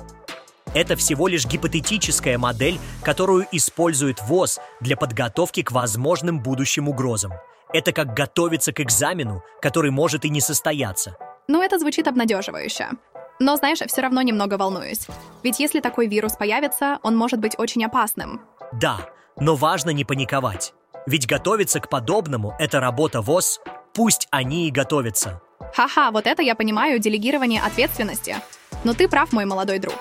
Это 0.75 0.97
всего 0.97 1.29
лишь 1.29 1.47
гипотетическая 1.47 2.37
модель, 2.37 2.79
которую 3.03 3.47
использует 3.53 4.21
ВОЗ 4.23 4.59
для 4.81 4.97
подготовки 4.97 5.63
к 5.63 5.73
возможным 5.73 6.41
будущим 6.41 6.89
угрозам. 6.89 7.33
Это 7.73 7.93
как 7.93 8.15
готовиться 8.15 8.73
к 8.73 8.81
экзамену, 8.81 9.43
который 9.63 9.91
может 9.91 10.25
и 10.25 10.29
не 10.29 10.41
состояться. 10.41 11.17
Ну, 11.49 11.63
это 11.63 11.79
звучит 11.79 12.09
обнадеживающе. 12.09 12.91
Но, 13.39 13.57
знаешь, 13.57 13.81
все 13.87 14.01
равно 14.01 14.23
немного 14.23 14.57
волнуюсь. 14.57 15.07
Ведь 15.43 15.61
если 15.61 15.81
такой 15.81 16.07
вирус 16.07 16.33
появится, 16.37 16.99
он 17.03 17.17
может 17.17 17.39
быть 17.41 17.59
очень 17.59 17.85
опасным. 17.85 18.41
Да, 18.73 19.11
но 19.39 19.55
важно 19.55 19.91
не 19.91 20.05
паниковать. 20.05 20.73
Ведь 21.07 21.27
готовиться 21.27 21.81
к 21.81 21.89
подобному– 21.89 22.55
это 22.59 22.81
работа 22.81 23.21
ВОЗ, 23.21 23.61
пусть 23.95 24.27
они 24.31 24.67
и 24.67 24.73
готовятся. 24.73 25.41
Ха-ха, 25.75 26.11
вот 26.11 26.27
это 26.27 26.43
я 26.43 26.55
понимаю, 26.55 26.99
делегирование 26.99 27.61
ответственности. 27.61 28.37
Но 28.85 28.95
ты 28.95 29.09
прав, 29.09 29.33
мой 29.33 29.45
молодой 29.45 29.79
друг. 29.79 29.97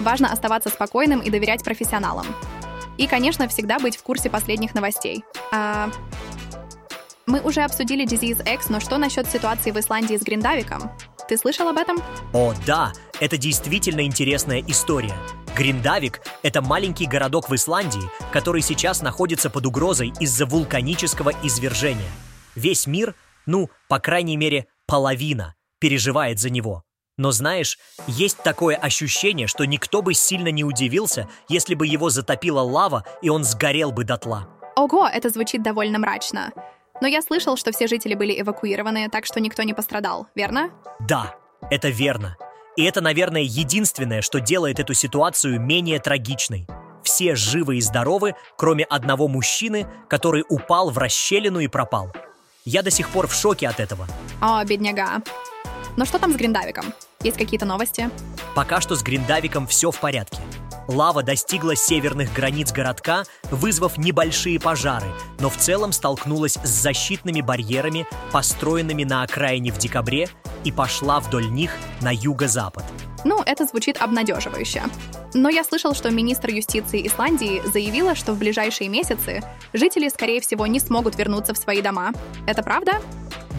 Важно 0.00 0.30
оставаться 0.30 0.68
спокойным 0.68 1.20
и 1.20 1.30
доверять 1.30 1.64
профессионалам. 1.64 2.26
И, 2.98 3.06
конечно, 3.06 3.48
всегда 3.48 3.78
быть 3.78 3.96
в 3.96 4.02
курсе 4.02 4.28
последних 4.28 4.74
новостей. 4.74 5.24
А... 5.52 5.90
Мы 7.26 7.40
уже 7.40 7.60
обсудили 7.62 8.06
Disease 8.06 8.42
X, 8.54 8.68
но 8.70 8.80
что 8.80 8.98
насчет 8.98 9.28
ситуации 9.28 9.70
в 9.70 9.78
Исландии 9.78 10.16
с 10.16 10.22
Гриндавиком? 10.22 10.90
Ты 11.28 11.36
слышал 11.36 11.68
об 11.68 11.76
этом? 11.76 11.98
О, 12.32 12.54
да, 12.66 12.92
это 13.20 13.36
действительно 13.36 14.00
интересная 14.00 14.64
история. 14.66 15.14
Гриндавик– 15.54 16.22
это 16.42 16.62
маленький 16.62 17.06
городок 17.06 17.50
в 17.50 17.54
Исландии, 17.54 18.10
который 18.32 18.62
сейчас 18.62 19.02
находится 19.02 19.50
под 19.50 19.66
угрозой 19.66 20.14
из-за 20.20 20.46
вулканического 20.46 21.32
извержения. 21.42 22.10
Весь 22.54 22.86
мир, 22.86 23.14
ну, 23.44 23.68
по 23.88 23.98
крайней 23.98 24.38
мере, 24.38 24.68
половина, 24.86 25.54
переживает 25.80 26.38
за 26.38 26.48
него. 26.48 26.84
Но 27.18 27.30
знаешь, 27.30 27.78
есть 28.06 28.42
такое 28.42 28.76
ощущение, 28.76 29.48
что 29.48 29.66
никто 29.66 30.00
бы 30.00 30.14
сильно 30.14 30.48
не 30.48 30.64
удивился, 30.64 31.28
если 31.48 31.74
бы 31.74 31.86
его 31.86 32.08
затопила 32.08 32.60
лава, 32.60 33.04
и 33.20 33.28
он 33.28 33.44
сгорел 33.44 33.92
бы 33.92 34.04
дотла. 34.04 34.48
Ого, 34.76 35.06
это 35.06 35.28
звучит 35.28 35.62
довольно 35.62 35.98
мрачно. 35.98 36.52
Но 37.00 37.06
я 37.06 37.22
слышал, 37.22 37.56
что 37.56 37.72
все 37.72 37.86
жители 37.86 38.14
были 38.14 38.40
эвакуированы, 38.40 39.08
так 39.08 39.24
что 39.24 39.40
никто 39.40 39.62
не 39.62 39.74
пострадал, 39.74 40.26
верно? 40.34 40.70
Да, 41.00 41.36
это 41.70 41.88
верно. 41.88 42.36
И 42.76 42.84
это, 42.84 43.00
наверное, 43.00 43.42
единственное, 43.42 44.22
что 44.22 44.40
делает 44.40 44.78
эту 44.80 44.94
ситуацию 44.94 45.60
менее 45.60 46.00
трагичной. 46.00 46.66
Все 47.02 47.34
живы 47.34 47.78
и 47.78 47.80
здоровы, 47.80 48.34
кроме 48.56 48.84
одного 48.84 49.28
мужчины, 49.28 49.86
который 50.08 50.44
упал 50.48 50.90
в 50.90 50.98
расщелину 50.98 51.60
и 51.60 51.68
пропал. 51.68 52.12
Я 52.64 52.82
до 52.82 52.90
сих 52.90 53.08
пор 53.08 53.26
в 53.26 53.34
шоке 53.34 53.66
от 53.68 53.80
этого. 53.80 54.06
О, 54.40 54.62
бедняга. 54.64 55.22
Но 55.96 56.04
что 56.04 56.18
там 56.18 56.32
с 56.32 56.36
Гриндавиком? 56.36 56.92
Есть 57.22 57.38
какие-то 57.38 57.66
новости? 57.66 58.10
Пока 58.54 58.80
что 58.80 58.94
с 58.94 59.02
Гриндавиком 59.02 59.66
все 59.66 59.90
в 59.90 59.98
порядке. 59.98 60.38
Лава 60.88 61.22
достигла 61.22 61.76
северных 61.76 62.32
границ 62.32 62.72
городка, 62.72 63.24
вызвав 63.50 63.98
небольшие 63.98 64.58
пожары, 64.58 65.08
но 65.38 65.50
в 65.50 65.56
целом 65.58 65.92
столкнулась 65.92 66.56
с 66.64 66.68
защитными 66.68 67.42
барьерами, 67.42 68.06
построенными 68.32 69.04
на 69.04 69.22
окраине 69.22 69.70
в 69.70 69.76
декабре, 69.76 70.28
и 70.64 70.72
пошла 70.72 71.20
вдоль 71.20 71.50
них 71.50 71.72
на 72.00 72.10
юго-запад. 72.10 72.84
Ну, 73.24 73.42
это 73.44 73.66
звучит 73.66 74.00
обнадеживающе. 74.00 74.82
Но 75.34 75.50
я 75.50 75.62
слышал, 75.62 75.94
что 75.94 76.10
министр 76.10 76.50
юстиции 76.50 77.06
Исландии 77.06 77.60
заявила, 77.70 78.14
что 78.14 78.32
в 78.32 78.38
ближайшие 78.38 78.88
месяцы 78.88 79.42
жители, 79.74 80.08
скорее 80.08 80.40
всего, 80.40 80.66
не 80.66 80.80
смогут 80.80 81.18
вернуться 81.18 81.52
в 81.52 81.58
свои 81.58 81.82
дома. 81.82 82.12
Это 82.46 82.62
правда? 82.62 82.92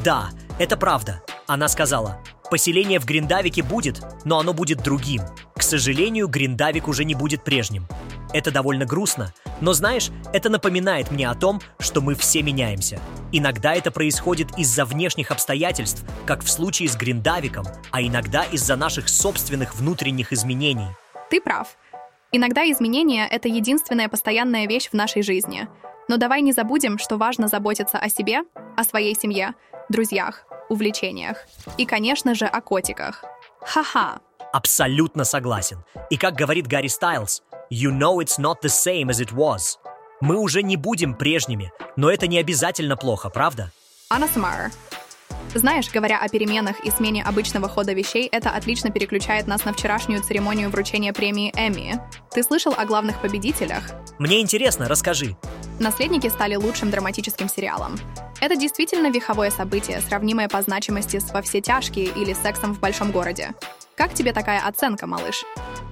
Да, 0.04 0.30
это 0.58 0.78
правда. 0.78 1.22
Она 1.46 1.68
сказала, 1.68 2.20
поселение 2.50 3.00
в 3.00 3.06
Гриндавике 3.06 3.64
будет, 3.64 4.02
но 4.26 4.40
оно 4.40 4.54
будет 4.54 4.82
другим. 4.84 5.22
К 5.56 5.62
сожалению, 5.62 6.28
Гриндавик 6.28 6.88
уже 6.88 7.06
не 7.06 7.16
будет 7.16 7.44
прежним. 7.44 7.88
Это 8.32 8.52
довольно 8.52 8.86
грустно, 8.86 9.34
но 9.60 9.74
знаешь, 9.74 10.12
это 10.34 10.50
напоминает 10.50 11.12
мне 11.12 11.30
о 11.30 11.36
том, 11.36 11.62
что 11.80 12.02
мы 12.02 12.16
все 12.16 12.44
меняемся. 12.44 13.00
Иногда 13.32 13.74
это 13.74 13.92
происходит 13.92 14.58
из-за 14.58 14.86
внешних 14.86 15.32
обстоятельств, 15.32 16.04
как 16.26 16.44
в 16.44 16.50
случае 16.50 16.90
с 16.90 16.96
Гриндавиком, 16.96 17.66
а 17.92 18.02
иногда 18.02 18.44
из-за 18.44 18.76
наших 18.76 19.10
собственных 19.10 19.76
внутренних 19.76 20.32
изменений. 20.32 20.88
Ты 21.30 21.42
прав. 21.42 21.68
Иногда 22.32 22.64
изменения— 22.72 23.28
это 23.32 23.48
единственная 23.48 24.08
постоянная 24.08 24.68
вещь 24.68 24.90
в 24.90 24.94
нашей 24.94 25.24
жизни. 25.24 25.68
Но 26.08 26.18
давай 26.18 26.42
не 26.42 26.54
забудем, 26.54 26.98
что 27.00 27.18
важно 27.18 27.48
заботиться 27.48 27.98
о 27.98 28.10
себе, 28.10 28.42
о 28.78 28.84
своей 28.84 29.16
семье, 29.16 29.54
друзьях, 29.90 30.46
увлечениях 30.70 31.46
и, 31.78 31.86
конечно 31.86 32.36
же, 32.36 32.46
о 32.46 32.62
котиках. 32.62 33.24
Ха-ха. 33.62 34.20
Абсолютно 34.54 35.26
согласен. 35.26 35.84
И 36.10 36.18
как 36.18 36.36
говорит 36.36 36.68
Гарри 36.68 36.88
Стайлз, 36.88 37.42
You 37.72 37.92
know 37.92 38.20
it's 38.20 38.40
not 38.40 38.62
the 38.64 38.70
same 38.70 39.10
as 39.10 39.20
it 39.20 39.32
was. 39.32 39.78
Мы 40.22 40.38
уже 40.38 40.64
не 40.64 40.76
будем 40.76 41.14
прежними, 41.14 41.72
но 41.96 42.10
это 42.10 42.26
не 42.28 42.40
обязательно 42.40 42.98
плохо, 42.98 43.30
правда? 43.30 43.72
Анна 44.10 44.28
Самара. 44.28 44.72
Знаешь, 45.54 45.90
говоря 45.92 46.20
о 46.20 46.28
переменах 46.28 46.80
и 46.84 46.92
смене 46.92 47.24
обычного 47.24 47.70
хода 47.70 47.94
вещей, 47.94 48.28
это 48.28 48.50
отлично 48.52 48.92
переключает 48.92 49.48
нас 49.48 49.66
на 49.66 49.74
вчерашнюю 49.74 50.22
церемонию 50.22 50.70
вручения 50.70 51.14
премии 51.14 51.52
Эмми. 51.56 52.00
Ты 52.32 52.44
слышал 52.44 52.74
о 52.76 52.86
главных 52.86 53.22
победителях? 53.22 53.84
Мне 54.20 54.42
интересно, 54.42 54.88
расскажи. 54.88 55.38
«Наследники» 55.80 56.28
стали 56.28 56.56
лучшим 56.56 56.92
драматическим 56.92 57.50
сериалом. 57.50 57.98
Это 58.42 58.56
действительно 58.56 59.10
веховое 59.10 59.50
событие, 59.50 60.02
сравнимое 60.02 60.48
по 60.48 60.62
значимости 60.62 61.20
с 61.20 61.32
«Во 61.32 61.42
все 61.42 61.62
тяжкие» 61.62 62.06
или 62.06 62.34
«Сексом 62.34 62.74
в 62.74 62.80
большом 62.80 63.12
городе». 63.12 63.54
Как 63.96 64.14
тебе 64.14 64.32
такая 64.32 64.62
оценка, 64.66 65.08
малыш? 65.08 65.44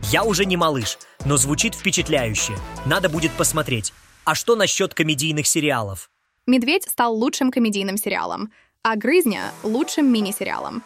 Я 0.04 0.24
уже 0.24 0.46
не 0.46 0.56
малыш, 0.56 0.98
но 1.26 1.38
звучит 1.38 1.76
впечатляюще. 1.76 2.54
Надо 2.86 3.10
будет 3.10 3.32
посмотреть. 3.32 3.94
А 4.24 4.36
что 4.36 4.56
насчет 4.56 4.94
комедийных 4.94 5.48
сериалов? 5.48 6.10
«Медведь» 6.46 6.88
стал 6.90 7.14
лучшим 7.14 7.52
комедийным 7.52 7.98
сериалом— 7.98 8.52
а 8.90 8.96
«Грызня»— 8.96 9.52
лучшим 9.64 10.10
мини-сериалом. 10.14 10.82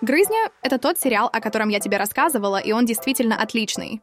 «Грызня»— 0.00 0.50
это 0.62 0.78
тот 0.78 1.00
сериал, 1.00 1.28
о 1.32 1.40
котором 1.40 1.68
я 1.68 1.80
тебе 1.80 1.96
рассказывала, 1.96 2.58
и 2.58 2.70
он 2.70 2.86
действительно 2.86 3.36
отличный. 3.36 4.02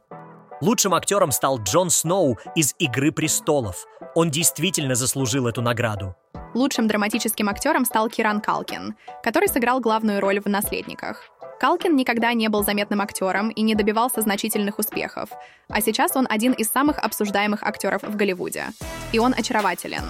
Лучшим 0.62 0.94
актером 0.94 1.32
стал 1.32 1.58
Джон 1.58 1.90
Сноу 1.90 2.38
из 2.54 2.76
«Игры 2.78 3.10
престолов». 3.10 3.84
Он 4.14 4.30
действительно 4.30 4.94
заслужил 4.94 5.48
эту 5.48 5.60
награду. 5.60 6.14
Лучшим 6.54 6.86
драматическим 6.86 7.48
актером 7.48 7.84
стал 7.84 8.08
Киран 8.08 8.40
Калкин, 8.40 8.94
который 9.24 9.48
сыграл 9.48 9.80
главную 9.80 10.20
роль 10.20 10.40
в 10.40 10.46
«Наследниках». 10.46 11.28
Калкин 11.58 11.96
никогда 11.96 12.32
не 12.32 12.46
был 12.46 12.62
заметным 12.62 13.00
актером 13.00 13.48
и 13.50 13.60
не 13.62 13.74
добивался 13.74 14.20
значительных 14.20 14.78
успехов, 14.78 15.30
а 15.68 15.80
сейчас 15.80 16.14
он 16.14 16.28
один 16.30 16.52
из 16.52 16.68
самых 16.68 16.98
обсуждаемых 17.00 17.64
актеров 17.64 18.04
в 18.04 18.14
Голливуде. 18.14 18.66
И 19.10 19.18
он 19.18 19.34
очарователен. 19.36 20.04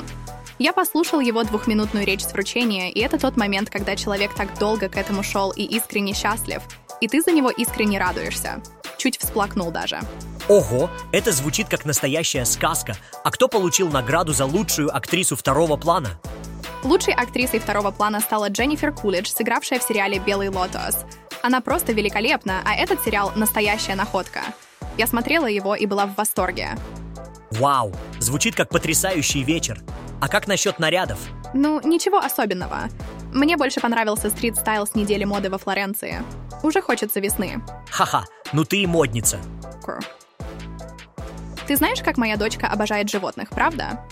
Я 0.58 0.74
послушал 0.74 1.20
его 1.20 1.44
двухминутную 1.44 2.04
речь 2.04 2.24
с 2.24 2.32
вручения, 2.34 2.90
и 2.90 3.00
это 3.00 3.18
тот 3.18 3.38
момент, 3.38 3.70
когда 3.70 3.96
человек 3.96 4.34
так 4.34 4.58
долго 4.58 4.90
к 4.90 4.98
этому 4.98 5.22
шел 5.22 5.50
и 5.50 5.62
искренне 5.62 6.12
счастлив, 6.12 6.60
и 7.00 7.08
ты 7.08 7.22
за 7.22 7.32
него 7.32 7.48
искренне 7.48 7.98
радуешься. 7.98 8.62
Чуть 8.98 9.18
всплакнул 9.18 9.70
даже. 9.70 9.98
Ого, 10.48 10.90
это 11.12 11.32
звучит 11.32 11.68
как 11.68 11.84
настоящая 11.84 12.44
сказка. 12.44 12.96
А 13.24 13.30
кто 13.30 13.48
получил 13.48 13.88
награду 13.88 14.32
за 14.32 14.44
лучшую 14.44 14.94
актрису 14.94 15.36
второго 15.36 15.76
плана? 15.76 16.10
Лучшей 16.82 17.14
актрисой 17.14 17.60
второго 17.60 17.92
плана 17.92 18.20
стала 18.20 18.48
Дженнифер 18.48 18.92
Кулидж, 18.92 19.30
сыгравшая 19.30 19.78
в 19.78 19.84
сериале 19.84 20.18
«Белый 20.18 20.48
лотос». 20.48 21.04
Она 21.42 21.60
просто 21.60 21.92
великолепна, 21.92 22.60
а 22.64 22.74
этот 22.74 23.02
сериал— 23.04 23.32
настоящая 23.36 23.94
находка. 23.94 24.40
Я 24.98 25.06
смотрела 25.06 25.46
его 25.46 25.74
и 25.74 25.86
была 25.86 26.06
в 26.06 26.14
восторге. 26.16 26.70
Вау, 27.52 27.94
звучит 28.18 28.54
как 28.54 28.68
потрясающий 28.68 29.42
вечер. 29.42 29.80
А 30.20 30.28
как 30.28 30.46
насчет 30.46 30.78
нарядов? 30.78 31.18
Ну, 31.54 31.80
ничего 31.82 32.18
особенного. 32.18 32.88
Мне 33.32 33.56
больше 33.56 33.80
понравился 33.80 34.30
стрит-стайл 34.30 34.86
с 34.86 34.94
недели 34.94 35.24
моды 35.24 35.50
во 35.50 35.58
Флоренции. 35.58 36.22
Уже 36.62 36.80
хочется 36.80 37.20
весны. 37.20 37.62
Ха-ха, 37.90 38.24
ну 38.52 38.64
ты 38.64 38.82
и 38.82 38.86
модница. 38.86 39.38
Кур. 39.82 39.98
Ты 41.66 41.76
знаешь, 41.76 42.02
как 42.02 42.18
моя 42.18 42.36
дочка 42.36 42.66
обожает 42.66 43.08
животных, 43.08 43.50
правда? 43.50 44.04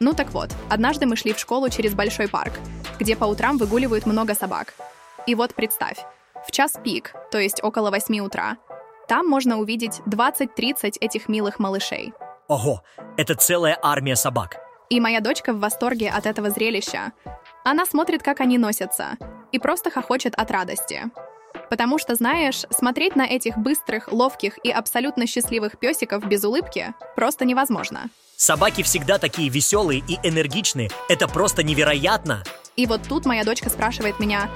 Ну 0.00 0.12
так 0.12 0.30
вот, 0.32 0.50
однажды 0.68 1.06
мы 1.06 1.16
шли 1.16 1.32
в 1.32 1.38
школу 1.38 1.68
через 1.68 1.94
большой 1.94 2.28
парк, 2.28 2.52
где 2.98 3.14
по 3.16 3.24
утрам 3.24 3.56
выгуливают 3.56 4.04
много 4.04 4.34
собак. 4.34 4.74
И 5.26 5.34
вот 5.34 5.54
представь, 5.54 5.98
в 6.46 6.50
час 6.50 6.78
пик, 6.82 7.14
то 7.30 7.38
есть 7.38 7.62
около 7.62 7.90
8 7.90 8.18
утра, 8.20 8.56
там 9.08 9.28
можно 9.28 9.58
увидеть 9.58 10.00
20-30 10.06 10.98
этих 11.00 11.28
милых 11.28 11.60
малышей. 11.60 12.12
Ого, 12.48 12.82
это 13.16 13.36
целая 13.36 13.78
армия 13.80 14.16
собак. 14.16 14.56
И 14.90 15.00
моя 15.00 15.20
дочка 15.20 15.52
в 15.52 15.60
восторге 15.60 16.10
от 16.10 16.26
этого 16.26 16.50
зрелища. 16.50 17.12
Она 17.64 17.86
смотрит, 17.86 18.22
как 18.22 18.40
они 18.40 18.58
носятся, 18.58 19.16
и 19.52 19.58
просто 19.58 19.90
хохочет 19.90 20.34
от 20.34 20.50
радости. 20.50 21.04
Потому 21.70 21.98
что, 21.98 22.14
знаешь, 22.14 22.64
смотреть 22.70 23.16
на 23.16 23.26
этих 23.26 23.56
быстрых, 23.58 24.12
ловких 24.12 24.58
и 24.64 24.70
абсолютно 24.70 25.26
счастливых 25.26 25.78
песиков 25.78 26.26
без 26.26 26.44
улыбки 26.44 26.94
просто 27.14 27.44
невозможно. 27.44 28.10
Собаки 28.36 28.82
всегда 28.82 29.18
такие 29.18 29.48
веселые 29.48 30.02
и 30.06 30.18
энергичные. 30.22 30.90
Это 31.08 31.26
просто 31.26 31.62
невероятно. 31.62 32.42
И 32.76 32.84
вот 32.86 33.02
тут 33.08 33.24
моя 33.24 33.44
дочка 33.44 33.70
спрашивает 33.70 34.20
меня, 34.20 34.50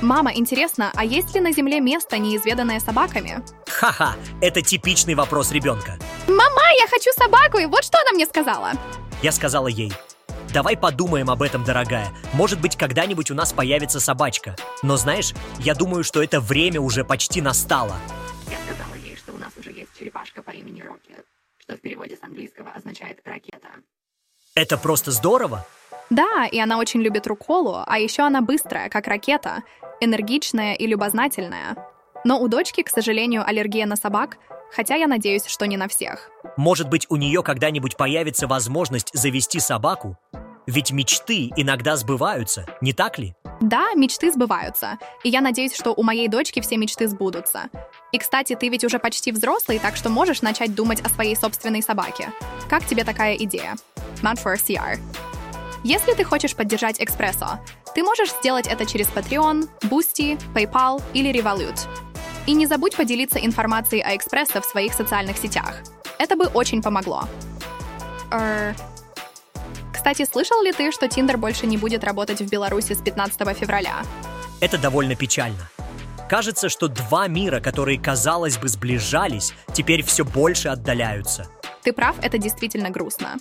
«Мама, 0.00 0.32
интересно, 0.34 0.92
а 0.94 1.04
есть 1.04 1.34
ли 1.34 1.40
на 1.40 1.52
Земле 1.52 1.80
место, 1.80 2.18
неизведанное 2.18 2.78
собаками?» 2.78 3.42
Ха-ха, 3.66 4.14
это 4.40 4.62
типичный 4.62 5.14
вопрос 5.14 5.50
ребенка. 5.50 5.98
«Мама, 6.28 6.62
я 6.78 6.86
хочу 6.88 7.10
собаку!» 7.12 7.58
И 7.58 7.66
вот 7.66 7.84
что 7.84 7.98
она 8.00 8.12
мне 8.12 8.26
сказала. 8.26 8.72
Я 9.22 9.32
сказала 9.32 9.68
ей, 9.68 9.92
Давай 10.54 10.76
подумаем 10.76 11.30
об 11.30 11.42
этом, 11.42 11.64
дорогая. 11.64 12.12
Может 12.32 12.60
быть, 12.60 12.76
когда-нибудь 12.76 13.28
у 13.32 13.34
нас 13.34 13.52
появится 13.52 13.98
собачка. 13.98 14.54
Но 14.84 14.96
знаешь, 14.96 15.34
я 15.58 15.74
думаю, 15.74 16.04
что 16.04 16.22
это 16.22 16.40
время 16.40 16.80
уже 16.80 17.04
почти 17.04 17.42
настало. 17.42 17.96
Я 18.48 18.58
сказала 18.64 18.94
ей, 19.04 19.16
что 19.16 19.32
у 19.32 19.36
нас 19.36 19.50
уже 19.58 19.72
есть 19.72 19.90
черепашка 19.98 20.44
по 20.44 20.52
имени 20.52 20.80
Рокет, 20.80 21.26
что 21.58 21.76
в 21.76 21.80
переводе 21.80 22.16
с 22.16 22.22
английского 22.22 22.70
означает 22.70 23.18
«ракета». 23.24 23.66
Это 24.54 24.78
просто 24.78 25.10
здорово. 25.10 25.66
Да, 26.08 26.46
и 26.46 26.60
она 26.60 26.78
очень 26.78 27.02
любит 27.02 27.26
руколу, 27.26 27.82
а 27.84 27.98
еще 27.98 28.22
она 28.22 28.40
быстрая, 28.40 28.88
как 28.88 29.08
ракета, 29.08 29.64
энергичная 30.00 30.74
и 30.74 30.86
любознательная. 30.86 31.76
Но 32.22 32.38
у 32.38 32.46
дочки, 32.46 32.84
к 32.84 32.90
сожалению, 32.90 33.44
аллергия 33.44 33.86
на 33.86 33.96
собак, 33.96 34.38
хотя 34.70 34.94
я 34.94 35.08
надеюсь, 35.08 35.46
что 35.46 35.66
не 35.66 35.76
на 35.76 35.88
всех. 35.88 36.30
Может 36.56 36.88
быть, 36.88 37.06
у 37.08 37.16
нее 37.16 37.42
когда-нибудь 37.42 37.96
появится 37.96 38.46
возможность 38.46 39.10
завести 39.12 39.58
собаку? 39.58 40.16
Ведь 40.66 40.92
мечты 40.92 41.50
иногда 41.56 41.96
сбываются, 41.96 42.66
не 42.80 42.92
так 42.92 43.18
ли? 43.18 43.34
Да, 43.60 43.92
мечты 43.94 44.32
сбываются. 44.32 44.98
И 45.22 45.28
я 45.28 45.40
надеюсь, 45.40 45.74
что 45.74 45.92
у 45.92 46.02
моей 46.02 46.28
дочки 46.28 46.60
все 46.60 46.76
мечты 46.76 47.06
сбудутся. 47.08 47.68
И, 48.12 48.18
кстати, 48.18 48.54
ты 48.54 48.68
ведь 48.68 48.84
уже 48.84 48.98
почти 48.98 49.30
взрослый, 49.30 49.78
так 49.78 49.96
что 49.96 50.08
можешь 50.08 50.42
начать 50.42 50.74
думать 50.74 51.00
о 51.00 51.08
своей 51.08 51.36
собственной 51.36 51.82
собаке. 51.82 52.32
Как 52.68 52.86
тебе 52.86 53.04
такая 53.04 53.36
идея? 53.36 53.76
Mount 54.22 54.42
for 54.42 54.56
CR. 54.56 54.98
Если 55.82 56.14
ты 56.14 56.24
хочешь 56.24 56.56
поддержать 56.56 57.00
Экспрессо, 57.00 57.58
ты 57.94 58.02
можешь 58.02 58.32
сделать 58.32 58.66
это 58.66 58.86
через 58.86 59.06
Patreon, 59.08 59.68
Boosty, 59.82 60.40
PayPal 60.54 61.02
или 61.12 61.30
Revolut. 61.30 61.78
И 62.46 62.54
не 62.54 62.66
забудь 62.66 62.96
поделиться 62.96 63.38
информацией 63.38 64.02
о 64.02 64.16
Экспрессо 64.16 64.62
в 64.62 64.64
своих 64.64 64.94
социальных 64.94 65.36
сетях. 65.36 65.82
Это 66.18 66.36
бы 66.36 66.46
очень 66.46 66.82
помогло. 66.82 67.24
Эр... 68.30 68.74
Кстати, 70.04 70.28
слышал 70.30 70.60
ли 70.60 70.70
ты, 70.70 70.92
что 70.92 71.08
Тиндер 71.08 71.38
больше 71.38 71.66
не 71.66 71.78
будет 71.78 72.04
работать 72.04 72.42
в 72.42 72.50
Беларуси 72.50 72.92
с 72.92 73.00
15 73.00 73.56
февраля? 73.56 74.02
Это 74.60 74.76
довольно 74.76 75.14
печально. 75.14 75.70
Кажется, 76.28 76.68
что 76.68 76.88
два 76.88 77.26
мира, 77.26 77.58
которые, 77.60 77.98
казалось 77.98 78.58
бы, 78.58 78.68
сближались, 78.68 79.54
теперь 79.72 80.02
все 80.02 80.26
больше 80.26 80.68
отдаляются. 80.68 81.46
Ты 81.82 81.94
прав, 81.94 82.16
это 82.20 82.36
действительно 82.36 82.90
грустно. 82.90 83.36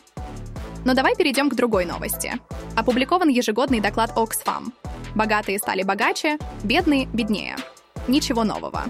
Но 0.86 0.94
давай 0.94 1.18
перейдем 1.18 1.50
к 1.50 1.56
другой 1.56 1.84
новости. 1.84 2.32
Опубликован 2.78 3.28
ежегодный 3.28 3.82
доклад 3.82 4.16
Oxfam. 4.16 4.72
Богатые 5.16 5.60
стали 5.60 5.84
богаче, 5.84 6.38
бедные– 6.64 7.08
беднее. 7.14 7.58
Ничего 8.08 8.46
нового. 8.46 8.86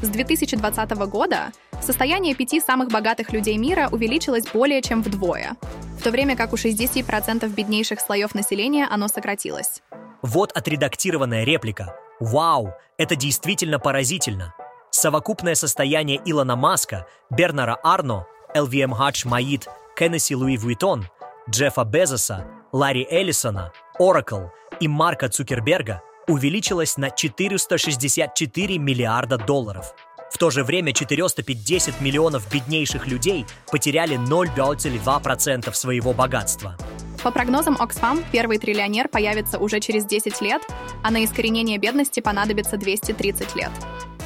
С 0.00 0.08
2020 0.08 0.90
года 1.10 1.52
состояние 1.82 2.34
пяти 2.34 2.60
самых 2.60 2.88
богатых 2.88 3.32
людей 3.32 3.56
мира 3.56 3.88
увеличилось 3.90 4.46
более 4.52 4.82
чем 4.82 5.02
вдвое, 5.02 5.56
в 5.98 6.02
то 6.02 6.10
время 6.10 6.36
как 6.36 6.52
у 6.52 6.56
60% 6.56 7.48
беднейших 7.48 8.00
слоев 8.00 8.34
населения 8.34 8.86
оно 8.90 9.08
сократилось. 9.08 9.82
Вот 10.22 10.52
отредактированная 10.52 11.44
реплика. 11.44 11.96
Вау, 12.20 12.74
это 12.96 13.16
действительно 13.16 13.78
поразительно. 13.78 14.54
Совокупное 14.90 15.54
состояние 15.54 16.20
Илона 16.24 16.56
Маска, 16.56 17.06
Бернара 17.30 17.78
Арно, 17.82 18.26
LVMH 18.54 19.28
Маид, 19.28 19.68
Кеннеси 19.96 20.34
Луи 20.34 20.56
Вуитон, 20.56 21.06
Джеффа 21.48 21.84
Безоса, 21.84 22.46
Ларри 22.72 23.06
Эллисона, 23.08 23.72
Oracle 23.98 24.48
и 24.80 24.88
Марка 24.88 25.28
Цукерберга 25.28 26.02
увеличилась 26.26 26.96
на 26.96 27.10
464 27.10 28.78
миллиарда 28.78 29.38
долларов. 29.38 29.94
В 30.30 30.38
то 30.38 30.50
же 30.50 30.62
время 30.62 30.92
450 30.92 32.00
миллионов 32.00 32.50
беднейших 32.52 33.06
людей 33.06 33.46
потеряли 33.70 34.16
0,2% 34.18 35.72
своего 35.72 36.12
богатства. 36.12 36.76
По 37.22 37.32
прогнозам 37.32 37.76
Oxfam, 37.76 38.24
первый 38.30 38.58
триллионер 38.58 39.08
появится 39.08 39.58
уже 39.58 39.80
через 39.80 40.04
10 40.04 40.40
лет, 40.40 40.62
а 41.02 41.10
на 41.10 41.24
искоренение 41.24 41.78
бедности 41.78 42.20
понадобится 42.20 42.76
230 42.76 43.56
лет. 43.56 43.70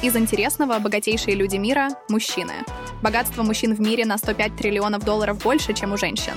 Из 0.03 0.15
интересного, 0.15 0.77
богатейшие 0.79 1.35
люди 1.35 1.55
мира– 1.55 1.89
мужчины. 2.09 2.53
Богатство 3.01 3.41
мужчин 3.41 3.73
в 3.73 3.79
мире 3.79 4.05
на 4.05 4.17
105 4.17 4.55
триллионов 4.57 5.05
долларов 5.05 5.41
больше, 5.41 5.73
чем 5.73 5.93
у 5.93 5.97
женщин. 5.97 6.33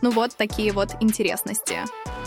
Ну 0.00 0.10
вот 0.10 0.36
такие 0.36 0.72
вот 0.72 0.90
интересности. 1.00 1.78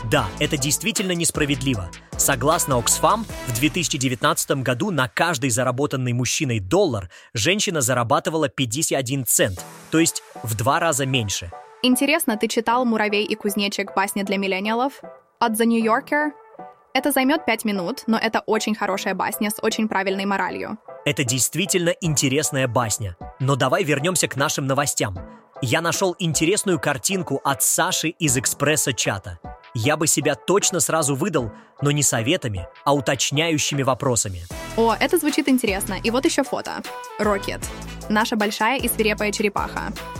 Да, 0.10 0.26
это 0.40 0.58
действительно 0.58 1.12
несправедливо. 1.12 1.92
Согласно 2.18 2.74
Oxfam, 2.74 3.26
в 3.48 3.60
2019 3.60 4.52
году 4.64 4.92
на 4.92 5.08
каждый 5.08 5.50
заработанный 5.50 6.14
мужчиной 6.14 6.60
доллар 6.60 7.10
женщина 7.34 7.82
зарабатывала 7.82 8.50
51 8.50 9.26
цент, 9.26 9.64
то 9.92 10.00
есть 10.00 10.24
в 10.44 10.56
два 10.56 10.80
раза 10.80 11.06
меньше. 11.06 11.52
Интересно, 11.84 12.38
ты 12.38 12.48
читал 12.48 12.86
«Муравей 12.86 13.26
и 13.26 13.36
кузнечик. 13.36 13.96
Басня 13.96 14.24
для 14.24 14.38
миллениалов»? 14.38 15.02
от 15.42 15.54
The 15.54 15.66
New 15.66 15.84
Yorker. 15.84 16.32
Это 16.94 17.12
займет 17.12 17.46
пять 17.46 17.66
минут, 17.66 18.04
но 18.06 18.18
это 18.18 18.42
очень 18.46 18.76
хорошая 18.76 19.16
басня 19.16 19.50
с 19.50 19.58
очень 19.62 19.88
правильной 19.88 20.26
моралью. 20.26 20.78
Это 21.04 21.24
действительно 21.24 21.90
интересная 22.00 22.68
басня. 22.68 23.18
Но 23.40 23.56
давай 23.56 23.84
вернемся 23.84 24.28
к 24.28 24.36
нашим 24.36 24.68
новостям. 24.68 25.18
Я 25.64 25.82
нашел 25.82 26.16
интересную 26.20 26.80
картинку 26.80 27.42
от 27.44 27.64
Саши 27.64 28.10
из 28.10 28.38
экспресса-чата. 28.38 29.40
Я 29.74 29.96
бы 29.96 30.06
себя 30.06 30.36
точно 30.36 30.82
сразу 30.82 31.16
выдал, 31.16 31.52
но 31.82 31.92
не 31.92 32.04
советами, 32.04 32.68
а 32.84 32.94
уточняющими 32.94 33.84
вопросами. 33.84 34.42
О, 34.76 34.94
это 35.00 35.18
звучит 35.18 35.48
интересно. 35.48 35.96
И 36.04 36.12
вот 36.12 36.26
еще 36.26 36.44
фото. 36.44 36.82
Рокет. 37.20 37.62
Наша 38.10 38.36
большая 38.36 38.80
и 38.80 38.90
свирепая 38.90 39.32
черепаха. 39.32 39.94